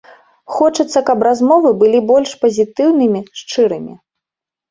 Хочацца, 0.53 0.99
каб 1.09 1.19
размовы 1.27 1.73
былі 1.83 1.99
больш 2.13 2.31
пазітыўнымі, 2.45 3.21
шчырымі. 3.43 3.93